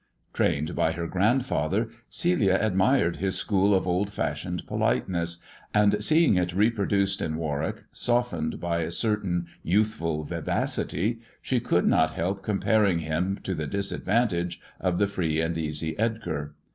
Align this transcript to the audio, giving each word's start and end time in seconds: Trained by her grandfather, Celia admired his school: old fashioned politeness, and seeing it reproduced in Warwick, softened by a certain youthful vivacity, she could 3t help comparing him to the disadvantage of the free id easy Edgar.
Trained 0.33 0.75
by 0.75 0.93
her 0.93 1.05
grandfather, 1.05 1.87
Celia 2.09 2.57
admired 2.59 3.17
his 3.17 3.35
school: 3.37 3.75
old 3.75 4.11
fashioned 4.11 4.65
politeness, 4.65 5.37
and 5.75 6.03
seeing 6.03 6.37
it 6.37 6.53
reproduced 6.55 7.21
in 7.21 7.35
Warwick, 7.37 7.83
softened 7.91 8.59
by 8.59 8.79
a 8.79 8.89
certain 8.89 9.45
youthful 9.61 10.23
vivacity, 10.23 11.19
she 11.39 11.59
could 11.59 11.85
3t 11.85 12.13
help 12.13 12.41
comparing 12.41 12.97
him 12.97 13.37
to 13.43 13.53
the 13.53 13.67
disadvantage 13.67 14.59
of 14.79 14.97
the 14.97 15.05
free 15.05 15.39
id 15.39 15.55
easy 15.55 15.95
Edgar. 15.99 16.55